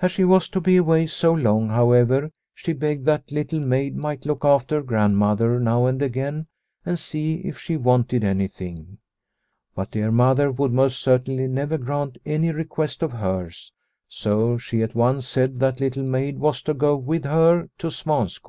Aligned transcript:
As 0.00 0.12
she 0.12 0.22
was 0.22 0.48
to 0.50 0.60
be 0.60 0.76
away 0.76 1.08
so 1.08 1.32
long, 1.32 1.70
however, 1.70 2.30
she 2.54 2.72
begged 2.72 3.04
that 3.06 3.32
Little 3.32 3.58
Maid 3.58 3.96
might 3.96 4.24
look 4.24 4.44
after 4.44 4.80
Grand 4.80 5.16
mother 5.18 5.58
now 5.58 5.86
and 5.86 6.00
again 6.00 6.46
and 6.84 6.96
see 6.96 7.38
if 7.38 7.58
she 7.58 7.76
wanted 7.76 8.22
anything. 8.22 8.98
But 9.74 9.90
dear 9.90 10.12
Mother 10.12 10.52
would 10.52 10.70
most 10.72 11.00
certainly 11.00 11.48
never 11.48 11.78
grant 11.78 12.16
any 12.24 12.52
request 12.52 13.02
of 13.02 13.10
hers, 13.14 13.72
so 14.08 14.56
she 14.56 14.82
at 14.84 14.94
once 14.94 15.26
said 15.26 15.58
that 15.58 15.80
Little 15.80 16.04
Maid 16.04 16.38
was 16.38 16.62
to 16.62 16.72
go 16.72 16.94
with 16.96 17.24
her 17.24 17.68
to 17.78 17.88
Svanskog. 17.90 18.44